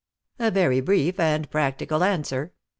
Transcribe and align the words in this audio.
"A 0.39 0.49
very 0.49 0.81
brief 0.81 1.19
and 1.19 1.47
practical 1.51 2.03
answer. 2.03 2.53